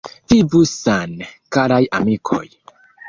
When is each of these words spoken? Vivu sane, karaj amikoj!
Vivu 0.31 0.61
sane, 0.71 1.27
karaj 1.57 1.81
amikoj! 1.99 2.45